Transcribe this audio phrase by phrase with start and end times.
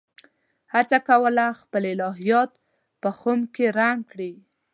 [0.73, 2.51] هڅه کوله خپل الهیات
[3.01, 4.31] په خُم کې رنګ کړي.